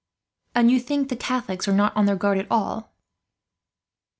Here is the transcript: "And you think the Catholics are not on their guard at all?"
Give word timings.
"And 0.55 0.71
you 0.71 0.79
think 0.79 1.09
the 1.09 1.15
Catholics 1.15 1.67
are 1.67 1.73
not 1.75 1.95
on 1.95 2.07
their 2.07 2.15
guard 2.15 2.39
at 2.39 2.47
all?" 2.49 2.91